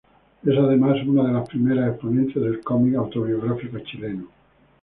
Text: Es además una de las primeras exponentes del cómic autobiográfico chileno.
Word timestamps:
Es 0.43 0.57
además 0.57 0.97
una 1.05 1.27
de 1.27 1.33
las 1.33 1.47
primeras 1.47 1.87
exponentes 1.89 2.33
del 2.41 2.61
cómic 2.61 2.95
autobiográfico 2.95 3.77
chileno. 3.81 4.29